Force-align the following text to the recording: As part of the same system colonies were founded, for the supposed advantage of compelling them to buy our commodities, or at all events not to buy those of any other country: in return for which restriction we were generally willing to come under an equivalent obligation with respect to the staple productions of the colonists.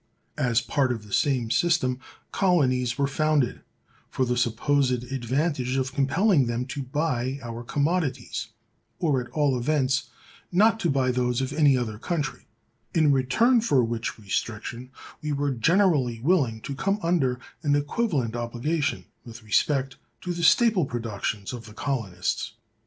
As 0.39 0.61
part 0.61 0.91
of 0.91 1.05
the 1.05 1.13
same 1.13 1.51
system 1.51 1.99
colonies 2.31 2.97
were 2.97 3.05
founded, 3.05 3.61
for 4.09 4.25
the 4.25 4.35
supposed 4.35 4.91
advantage 5.13 5.75
of 5.77 5.93
compelling 5.93 6.47
them 6.47 6.65
to 6.73 6.81
buy 6.81 7.37
our 7.43 7.63
commodities, 7.63 8.47
or 8.97 9.21
at 9.21 9.29
all 9.29 9.55
events 9.55 10.09
not 10.51 10.79
to 10.79 10.89
buy 10.89 11.11
those 11.11 11.39
of 11.39 11.53
any 11.53 11.77
other 11.77 11.99
country: 11.99 12.47
in 12.95 13.11
return 13.11 13.61
for 13.61 13.83
which 13.83 14.17
restriction 14.17 14.89
we 15.21 15.33
were 15.33 15.51
generally 15.51 16.19
willing 16.19 16.61
to 16.61 16.73
come 16.73 16.97
under 17.03 17.39
an 17.61 17.75
equivalent 17.75 18.35
obligation 18.35 19.05
with 19.23 19.43
respect 19.43 19.97
to 20.21 20.33
the 20.33 20.41
staple 20.41 20.87
productions 20.87 21.53
of 21.53 21.67
the 21.67 21.75
colonists. 21.75 22.53